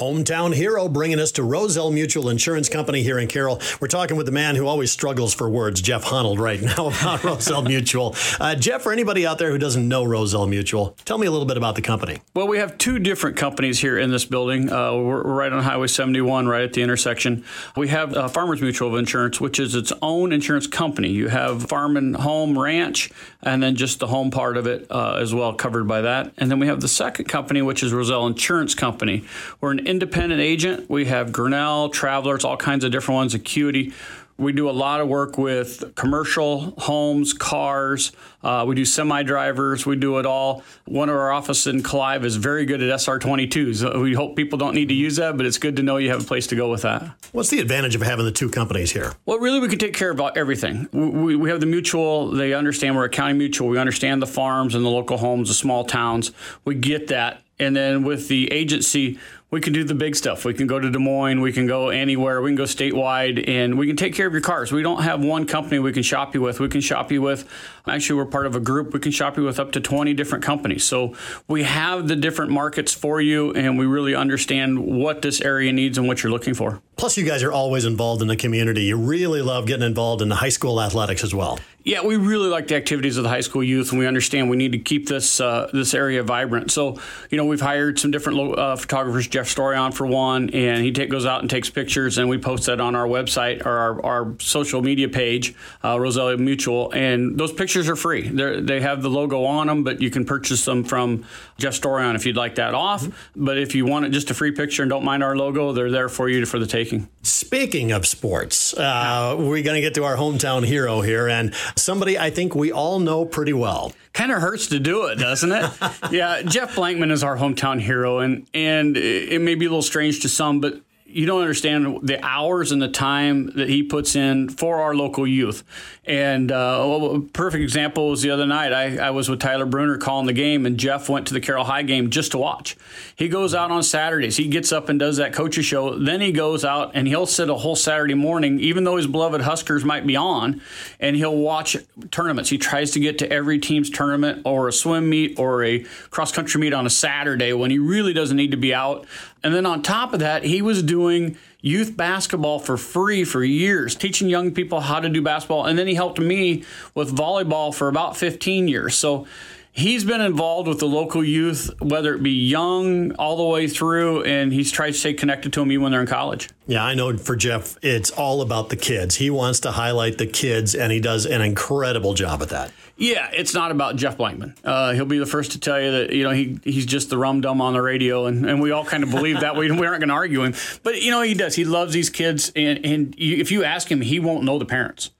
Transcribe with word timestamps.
Hometown 0.00 0.54
hero 0.54 0.88
bringing 0.88 1.20
us 1.20 1.30
to 1.32 1.42
Roselle 1.42 1.90
Mutual 1.90 2.30
Insurance 2.30 2.70
Company 2.70 3.02
here 3.02 3.18
in 3.18 3.28
Carroll. 3.28 3.60
We're 3.82 3.88
talking 3.88 4.16
with 4.16 4.24
the 4.24 4.32
man 4.32 4.56
who 4.56 4.66
always 4.66 4.90
struggles 4.90 5.34
for 5.34 5.50
words, 5.50 5.82
Jeff 5.82 6.06
Honnold, 6.06 6.38
right 6.38 6.62
now 6.62 6.86
about 6.86 7.22
Roselle 7.22 7.60
Mutual. 7.60 8.16
Uh, 8.40 8.54
Jeff, 8.54 8.80
for 8.80 8.92
anybody 8.92 9.26
out 9.26 9.36
there 9.36 9.50
who 9.50 9.58
doesn't 9.58 9.86
know 9.86 10.02
Roselle 10.02 10.46
Mutual, 10.46 10.96
tell 11.04 11.18
me 11.18 11.26
a 11.26 11.30
little 11.30 11.44
bit 11.44 11.58
about 11.58 11.74
the 11.74 11.82
company. 11.82 12.16
Well, 12.32 12.48
we 12.48 12.56
have 12.56 12.78
two 12.78 12.98
different 12.98 13.36
companies 13.36 13.78
here 13.78 13.98
in 13.98 14.10
this 14.10 14.24
building. 14.24 14.72
Uh, 14.72 14.94
we're, 14.94 15.22
we're, 15.22 15.34
right 15.34 15.52
on 15.52 15.62
Highway 15.62 15.86
71, 15.86 16.48
right 16.48 16.62
at 16.62 16.72
the 16.72 16.80
intersection. 16.80 17.44
We 17.76 17.88
have 17.88 18.14
uh, 18.14 18.28
Farmers 18.28 18.62
Mutual 18.62 18.94
of 18.94 18.98
Insurance, 18.98 19.38
which 19.38 19.60
is 19.60 19.74
its 19.74 19.92
own 20.00 20.32
insurance 20.32 20.66
company. 20.66 21.10
You 21.10 21.28
have 21.28 21.64
farm 21.64 21.98
and 21.98 22.16
home, 22.16 22.58
ranch, 22.58 23.10
and 23.42 23.62
then 23.62 23.76
just 23.76 23.98
the 23.98 24.06
home 24.06 24.30
part 24.30 24.56
of 24.56 24.66
it 24.66 24.86
uh, 24.90 25.18
as 25.20 25.34
well, 25.34 25.52
covered 25.52 25.86
by 25.86 26.00
that. 26.00 26.32
And 26.38 26.50
then 26.50 26.58
we 26.58 26.68
have 26.68 26.80
the 26.80 26.88
second 26.88 27.26
company, 27.26 27.60
which 27.60 27.82
is 27.82 27.92
Roselle 27.92 28.26
Insurance 28.26 28.74
Company. 28.74 29.24
We're 29.60 29.72
an 29.72 29.89
independent 29.90 30.40
agent. 30.40 30.88
We 30.88 31.06
have 31.06 31.32
Grinnell, 31.32 31.90
Travelers, 31.90 32.44
all 32.44 32.56
kinds 32.56 32.84
of 32.84 32.92
different 32.92 33.16
ones, 33.16 33.34
Acuity. 33.34 33.92
We 34.38 34.52
do 34.52 34.70
a 34.70 34.72
lot 34.72 35.02
of 35.02 35.08
work 35.08 35.36
with 35.36 35.94
commercial 35.96 36.70
homes, 36.78 37.34
cars. 37.34 38.10
Uh, 38.42 38.64
we 38.66 38.74
do 38.74 38.86
semi 38.86 39.22
drivers. 39.22 39.84
We 39.84 39.96
do 39.96 40.18
it 40.18 40.24
all. 40.24 40.62
One 40.86 41.10
of 41.10 41.16
our 41.16 41.30
offices 41.30 41.66
in 41.66 41.82
Clive 41.82 42.24
is 42.24 42.36
very 42.36 42.64
good 42.64 42.82
at 42.82 42.88
SR22s. 43.00 44.00
We 44.00 44.14
hope 44.14 44.36
people 44.36 44.56
don't 44.56 44.74
need 44.74 44.88
to 44.88 44.94
use 44.94 45.16
that, 45.16 45.36
but 45.36 45.44
it's 45.44 45.58
good 45.58 45.76
to 45.76 45.82
know 45.82 45.98
you 45.98 46.08
have 46.08 46.22
a 46.22 46.26
place 46.26 46.46
to 46.46 46.56
go 46.56 46.70
with 46.70 46.82
that. 46.82 47.02
What's 47.32 47.50
the 47.50 47.60
advantage 47.60 47.94
of 47.94 48.00
having 48.00 48.24
the 48.24 48.32
two 48.32 48.48
companies 48.48 48.92
here? 48.92 49.12
Well, 49.26 49.38
really, 49.40 49.60
we 49.60 49.68
can 49.68 49.78
take 49.78 49.92
care 49.92 50.10
of 50.10 50.18
everything. 50.34 50.88
We, 50.90 51.36
we 51.36 51.50
have 51.50 51.60
the 51.60 51.66
mutual. 51.66 52.30
They 52.30 52.54
understand 52.54 52.96
we're 52.96 53.04
a 53.04 53.10
county 53.10 53.34
mutual. 53.34 53.68
We 53.68 53.76
understand 53.76 54.22
the 54.22 54.26
farms 54.26 54.74
and 54.74 54.82
the 54.82 54.88
local 54.88 55.18
homes, 55.18 55.48
the 55.48 55.54
small 55.54 55.84
towns. 55.84 56.32
We 56.64 56.76
get 56.76 57.08
that. 57.08 57.42
And 57.58 57.76
then 57.76 58.04
with 58.04 58.28
the 58.28 58.50
agency, 58.50 59.18
we 59.50 59.60
can 59.60 59.72
do 59.72 59.82
the 59.82 59.94
big 59.94 60.14
stuff. 60.14 60.44
We 60.44 60.54
can 60.54 60.66
go 60.68 60.78
to 60.78 60.90
Des 60.90 60.98
Moines, 60.98 61.40
we 61.40 61.52
can 61.52 61.66
go 61.66 61.88
anywhere, 61.88 62.40
we 62.40 62.50
can 62.50 62.56
go 62.56 62.64
statewide, 62.64 63.48
and 63.48 63.76
we 63.76 63.86
can 63.86 63.96
take 63.96 64.14
care 64.14 64.26
of 64.26 64.32
your 64.32 64.42
cars. 64.42 64.70
We 64.70 64.82
don't 64.82 65.02
have 65.02 65.24
one 65.24 65.44
company 65.46 65.80
we 65.80 65.92
can 65.92 66.04
shop 66.04 66.34
you 66.34 66.40
with. 66.40 66.60
We 66.60 66.68
can 66.68 66.80
shop 66.80 67.10
you 67.10 67.20
with, 67.20 67.48
actually, 67.86 68.16
we're 68.16 68.26
part 68.26 68.46
of 68.46 68.54
a 68.54 68.60
group. 68.60 68.92
We 68.92 69.00
can 69.00 69.10
shop 69.10 69.36
you 69.36 69.42
with 69.42 69.58
up 69.58 69.72
to 69.72 69.80
20 69.80 70.14
different 70.14 70.44
companies. 70.44 70.84
So 70.84 71.16
we 71.48 71.64
have 71.64 72.06
the 72.06 72.16
different 72.16 72.52
markets 72.52 72.94
for 72.94 73.20
you, 73.20 73.52
and 73.52 73.76
we 73.76 73.86
really 73.86 74.14
understand 74.14 74.78
what 74.78 75.22
this 75.22 75.40
area 75.40 75.72
needs 75.72 75.98
and 75.98 76.06
what 76.06 76.22
you're 76.22 76.32
looking 76.32 76.54
for. 76.54 76.80
Plus, 76.96 77.16
you 77.16 77.24
guys 77.24 77.42
are 77.42 77.52
always 77.52 77.84
involved 77.84 78.22
in 78.22 78.28
the 78.28 78.36
community. 78.36 78.84
You 78.84 78.98
really 78.98 79.42
love 79.42 79.66
getting 79.66 79.86
involved 79.86 80.22
in 80.22 80.28
the 80.28 80.36
high 80.36 80.50
school 80.50 80.80
athletics 80.80 81.24
as 81.24 81.34
well. 81.34 81.58
Yeah, 81.82 82.04
we 82.04 82.16
really 82.16 82.48
like 82.48 82.68
the 82.68 82.76
activities 82.76 83.16
of 83.16 83.22
the 83.22 83.30
high 83.30 83.40
school 83.40 83.64
youth, 83.64 83.90
and 83.90 83.98
we 83.98 84.06
understand 84.06 84.50
we 84.50 84.58
need 84.58 84.72
to 84.72 84.78
keep 84.78 85.08
this 85.08 85.40
uh, 85.40 85.70
this 85.72 85.94
area 85.94 86.22
vibrant. 86.22 86.70
So, 86.70 87.00
you 87.30 87.38
know, 87.38 87.46
we've 87.46 87.60
hired 87.60 87.98
some 87.98 88.10
different 88.10 88.58
uh, 88.58 88.76
photographers. 88.76 89.26
Jeff 89.26 89.46
Storion 89.46 89.94
for 89.94 90.06
one, 90.06 90.50
and 90.50 90.84
he 90.84 90.92
take, 90.92 91.08
goes 91.08 91.24
out 91.24 91.40
and 91.40 91.48
takes 91.48 91.70
pictures, 91.70 92.18
and 92.18 92.28
we 92.28 92.36
post 92.36 92.66
that 92.66 92.80
on 92.80 92.94
our 92.94 93.06
website 93.06 93.64
or 93.64 93.70
our, 93.70 94.04
our 94.04 94.34
social 94.40 94.82
media 94.82 95.08
page, 95.08 95.54
uh, 95.82 95.98
Roselle 95.98 96.36
Mutual, 96.36 96.92
and 96.92 97.38
those 97.38 97.52
pictures 97.52 97.88
are 97.88 97.96
free. 97.96 98.28
They're, 98.28 98.60
they 98.60 98.80
have 98.80 99.00
the 99.00 99.10
logo 99.10 99.44
on 99.44 99.66
them, 99.66 99.82
but 99.82 100.02
you 100.02 100.10
can 100.10 100.26
purchase 100.26 100.66
them 100.66 100.84
from 100.84 101.24
Jeff 101.56 101.80
Storion 101.80 102.14
if 102.14 102.26
you'd 102.26 102.36
like 102.36 102.56
that 102.56 102.74
off. 102.74 103.02
Mm-hmm. 103.02 103.44
But 103.44 103.56
if 103.56 103.74
you 103.74 103.86
want 103.86 104.04
it 104.04 104.10
just 104.10 104.30
a 104.30 104.34
free 104.34 104.52
picture 104.52 104.82
and 104.82 104.90
don't 104.90 105.04
mind 105.04 105.22
our 105.22 105.34
logo, 105.34 105.72
they're 105.72 105.90
there 105.90 106.10
for 106.10 106.28
you 106.28 106.44
for 106.44 106.58
the 106.58 106.66
taking. 106.66 107.08
Speaking 107.22 107.90
of 107.92 108.06
sports, 108.06 108.74
uh, 108.74 109.34
we're 109.38 109.62
going 109.62 109.76
to 109.76 109.80
get 109.80 109.94
to 109.94 110.04
our 110.04 110.16
hometown 110.16 110.66
hero 110.66 111.00
here, 111.00 111.28
and 111.28 111.54
somebody 111.80 112.18
I 112.18 112.30
think 112.30 112.54
we 112.54 112.72
all 112.72 112.98
know 112.98 113.24
pretty 113.24 113.52
well. 113.52 113.92
Kind 114.12 114.32
of 114.32 114.40
hurts 114.40 114.68
to 114.68 114.78
do 114.78 115.06
it, 115.06 115.16
doesn't 115.16 115.52
it? 115.52 115.70
yeah, 116.10 116.42
Jeff 116.42 116.74
Blankman 116.74 117.10
is 117.10 117.22
our 117.22 117.36
hometown 117.36 117.80
hero, 117.80 118.18
and 118.18 118.46
and 118.54 118.96
it 118.96 119.40
may 119.40 119.54
be 119.54 119.66
a 119.66 119.68
little 119.68 119.82
strange 119.82 120.20
to 120.20 120.28
some, 120.28 120.60
but 120.60 120.80
you 121.10 121.26
don't 121.26 121.40
understand 121.40 122.00
the 122.02 122.24
hours 122.24 122.72
and 122.72 122.80
the 122.80 122.88
time 122.88 123.50
that 123.56 123.68
he 123.68 123.82
puts 123.82 124.14
in 124.14 124.48
for 124.48 124.80
our 124.80 124.94
local 124.94 125.26
youth. 125.26 125.64
And 126.04 126.50
uh, 126.50 127.10
a 127.14 127.20
perfect 127.20 127.62
example 127.62 128.10
was 128.10 128.22
the 128.22 128.30
other 128.30 128.46
night. 128.46 128.72
I, 128.72 128.96
I, 128.96 129.10
was 129.10 129.28
with 129.28 129.38
Tyler 129.38 129.66
Bruner 129.66 129.98
calling 129.98 130.26
the 130.26 130.32
game, 130.32 130.66
and 130.66 130.78
Jeff 130.78 131.08
went 131.08 131.26
to 131.28 131.34
the 131.34 131.40
Carroll 131.40 131.64
High 131.64 131.82
game 131.82 132.10
just 132.10 132.32
to 132.32 132.38
watch. 132.38 132.76
He 133.14 133.28
goes 133.28 133.54
out 133.54 133.70
on 133.70 133.82
Saturdays. 133.82 134.36
He 134.36 134.48
gets 134.48 134.72
up 134.72 134.88
and 134.88 134.98
does 134.98 135.18
that 135.18 135.32
coaches 135.32 135.66
show. 135.66 135.98
Then 135.98 136.20
he 136.20 136.32
goes 136.32 136.64
out 136.64 136.92
and 136.94 137.06
he'll 137.06 137.26
sit 137.26 137.50
a 137.50 137.54
whole 137.54 137.76
Saturday 137.76 138.14
morning, 138.14 138.58
even 138.60 138.84
though 138.84 138.96
his 138.96 139.06
beloved 139.06 139.42
Huskers 139.42 139.84
might 139.84 140.06
be 140.06 140.16
on, 140.16 140.60
and 140.98 141.16
he'll 141.16 141.36
watch 141.36 141.76
tournaments. 142.10 142.50
He 142.50 142.58
tries 142.58 142.92
to 142.92 143.00
get 143.00 143.18
to 143.18 143.30
every 143.30 143.58
team's 143.58 143.90
tournament 143.90 144.42
or 144.44 144.68
a 144.68 144.72
swim 144.72 145.08
meet 145.08 145.38
or 145.38 145.62
a 145.64 145.80
cross 146.10 146.32
country 146.32 146.60
meet 146.60 146.72
on 146.72 146.86
a 146.86 146.90
Saturday 146.90 147.52
when 147.52 147.70
he 147.70 147.78
really 147.78 148.12
doesn't 148.12 148.36
need 148.36 148.50
to 148.52 148.56
be 148.56 148.74
out. 148.74 149.06
And 149.42 149.54
then 149.54 149.64
on 149.64 149.82
top 149.82 150.12
of 150.12 150.20
that, 150.20 150.44
he 150.44 150.60
was 150.60 150.82
doing 151.00 151.36
youth 151.62 151.96
basketball 151.96 152.58
for 152.58 152.76
free 152.76 153.24
for 153.24 153.42
years, 153.42 153.94
teaching 153.94 154.28
young 154.28 154.52
people 154.52 154.80
how 154.80 155.00
to 155.00 155.08
do 155.08 155.22
basketball. 155.22 155.64
And 155.64 155.78
then 155.78 155.86
he 155.86 155.94
helped 155.94 156.18
me 156.18 156.64
with 156.94 157.14
volleyball 157.16 157.74
for 157.74 157.88
about 157.88 158.16
15 158.16 158.68
years. 158.68 158.96
So 158.96 159.26
he's 159.72 160.04
been 160.04 160.20
involved 160.20 160.68
with 160.68 160.78
the 160.78 160.86
local 160.86 161.24
youth, 161.24 161.70
whether 161.80 162.14
it 162.14 162.22
be 162.22 162.30
young 162.30 163.12
all 163.12 163.36
the 163.36 163.44
way 163.44 163.66
through, 163.66 164.22
and 164.24 164.52
he's 164.52 164.70
tried 164.70 164.92
to 164.92 164.98
stay 164.98 165.14
connected 165.14 165.52
to 165.54 165.60
them 165.60 165.72
even 165.72 165.82
when 165.84 165.92
they're 165.92 166.00
in 166.00 166.06
college. 166.06 166.48
Yeah, 166.66 166.84
I 166.84 166.94
know 166.94 167.16
for 167.16 167.36
Jeff, 167.36 167.76
it's 167.82 168.10
all 168.10 168.42
about 168.42 168.68
the 168.68 168.76
kids. 168.76 169.16
He 169.16 169.30
wants 169.30 169.60
to 169.60 169.72
highlight 169.72 170.18
the 170.18 170.26
kids, 170.26 170.74
and 170.74 170.92
he 170.92 171.00
does 171.00 171.26
an 171.26 171.40
incredible 171.40 172.14
job 172.14 172.42
at 172.42 172.50
that. 172.50 172.72
Yeah, 172.96 173.30
it's 173.32 173.54
not 173.54 173.70
about 173.70 173.96
Jeff 173.96 174.18
Blankman. 174.18 174.54
Uh, 174.62 174.92
he'll 174.92 175.06
be 175.06 175.18
the 175.18 175.24
first 175.24 175.52
to 175.52 175.58
tell 175.58 175.80
you 175.80 175.90
that 175.90 176.12
you 176.12 176.22
know 176.22 176.30
he 176.30 176.58
he's 176.64 176.84
just 176.84 177.08
the 177.08 177.16
rum 177.16 177.40
dum 177.40 177.62
on 177.62 177.72
the 177.72 177.80
radio, 177.80 178.26
and, 178.26 178.44
and 178.44 178.60
we 178.60 178.72
all 178.72 178.84
kind 178.84 179.02
of 179.02 179.10
believe 179.10 179.40
that. 179.40 179.56
we, 179.56 179.70
we 179.70 179.86
aren't 179.86 180.00
going 180.00 180.08
to 180.08 180.14
argue 180.14 180.42
him, 180.42 180.54
but 180.82 181.00
you 181.00 181.10
know 181.10 181.22
he 181.22 181.32
does. 181.32 181.54
He 181.54 181.64
loves 181.64 181.94
these 181.94 182.10
kids, 182.10 182.52
and 182.54 182.84
and 182.84 183.14
you, 183.18 183.38
if 183.38 183.50
you 183.50 183.64
ask 183.64 183.90
him, 183.90 184.02
he 184.02 184.20
won't 184.20 184.44
know 184.44 184.58
the 184.58 184.66
parents. 184.66 185.10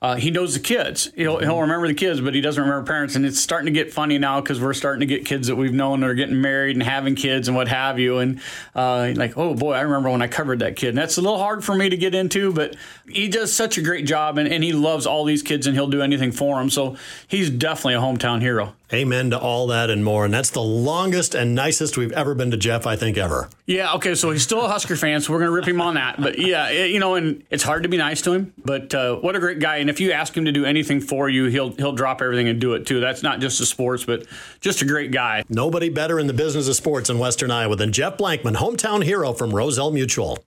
Uh, 0.00 0.14
he 0.14 0.30
knows 0.30 0.54
the 0.54 0.60
kids. 0.60 1.10
He'll, 1.16 1.38
he'll 1.38 1.60
remember 1.60 1.88
the 1.88 1.94
kids, 1.94 2.20
but 2.20 2.32
he 2.32 2.40
doesn't 2.40 2.62
remember 2.62 2.86
parents. 2.86 3.16
And 3.16 3.26
it's 3.26 3.40
starting 3.40 3.66
to 3.66 3.72
get 3.72 3.92
funny 3.92 4.16
now 4.16 4.40
because 4.40 4.60
we're 4.60 4.74
starting 4.74 5.00
to 5.00 5.06
get 5.06 5.24
kids 5.24 5.48
that 5.48 5.56
we've 5.56 5.72
known 5.72 6.00
that 6.00 6.10
are 6.10 6.14
getting 6.14 6.40
married 6.40 6.76
and 6.76 6.82
having 6.84 7.16
kids 7.16 7.48
and 7.48 7.56
what 7.56 7.66
have 7.66 7.98
you. 7.98 8.18
And 8.18 8.40
uh, 8.76 9.12
like, 9.16 9.36
oh 9.36 9.54
boy, 9.54 9.72
I 9.72 9.80
remember 9.80 10.10
when 10.10 10.22
I 10.22 10.28
covered 10.28 10.60
that 10.60 10.76
kid. 10.76 10.90
And 10.90 10.98
that's 10.98 11.16
a 11.16 11.20
little 11.20 11.38
hard 11.38 11.64
for 11.64 11.74
me 11.74 11.88
to 11.88 11.96
get 11.96 12.14
into, 12.14 12.52
but 12.52 12.76
he 13.08 13.28
does 13.28 13.52
such 13.52 13.76
a 13.76 13.82
great 13.82 14.06
job 14.06 14.38
and, 14.38 14.48
and 14.48 14.62
he 14.62 14.72
loves 14.72 15.04
all 15.04 15.24
these 15.24 15.42
kids 15.42 15.66
and 15.66 15.74
he'll 15.74 15.88
do 15.88 16.00
anything 16.00 16.30
for 16.30 16.58
them. 16.58 16.70
So 16.70 16.96
he's 17.26 17.50
definitely 17.50 17.94
a 17.94 18.00
hometown 18.00 18.40
hero. 18.40 18.74
Amen 18.92 19.30
to 19.30 19.38
all 19.38 19.66
that 19.66 19.90
and 19.90 20.02
more. 20.02 20.24
And 20.24 20.32
that's 20.32 20.50
the 20.50 20.62
longest 20.62 21.34
and 21.34 21.54
nicest 21.54 21.98
we've 21.98 22.12
ever 22.12 22.34
been 22.34 22.50
to 22.52 22.56
Jeff, 22.56 22.86
I 22.86 22.96
think, 22.96 23.18
ever. 23.18 23.50
Yeah, 23.66 23.92
okay, 23.94 24.14
so 24.14 24.30
he's 24.30 24.42
still 24.42 24.64
a 24.64 24.68
Husker 24.68 24.96
fan, 24.96 25.20
so 25.20 25.32
we're 25.32 25.40
going 25.40 25.50
to 25.50 25.54
rip 25.54 25.68
him 25.68 25.80
on 25.82 25.94
that. 25.94 26.18
But 26.20 26.38
yeah, 26.38 26.70
it, 26.70 26.90
you 26.90 26.98
know, 26.98 27.14
and 27.14 27.44
it's 27.50 27.62
hard 27.62 27.82
to 27.82 27.88
be 27.90 27.98
nice 27.98 28.22
to 28.22 28.32
him, 28.32 28.54
but 28.64 28.94
uh, 28.94 29.16
what 29.16 29.36
a 29.36 29.40
great 29.40 29.58
guy. 29.58 29.76
And 29.76 29.90
if 29.90 30.00
you 30.00 30.12
ask 30.12 30.34
him 30.34 30.46
to 30.46 30.52
do 30.52 30.64
anything 30.64 31.00
for 31.00 31.28
you, 31.28 31.46
he'll 31.46 31.72
he'll 31.72 31.92
drop 31.92 32.22
everything 32.22 32.48
and 32.48 32.58
do 32.58 32.72
it 32.72 32.86
too. 32.86 33.00
That's 33.00 33.22
not 33.22 33.40
just 33.40 33.58
the 33.58 33.66
sports, 33.66 34.04
but 34.04 34.26
just 34.60 34.80
a 34.80 34.86
great 34.86 35.10
guy. 35.10 35.44
Nobody 35.50 35.90
better 35.90 36.18
in 36.18 36.26
the 36.26 36.32
business 36.32 36.66
of 36.66 36.74
sports 36.76 37.10
in 37.10 37.18
Western 37.18 37.50
Iowa 37.50 37.76
than 37.76 37.92
Jeff 37.92 38.16
Blankman, 38.16 38.56
hometown 38.56 39.04
hero 39.04 39.34
from 39.34 39.54
Roselle 39.54 39.90
Mutual. 39.90 40.38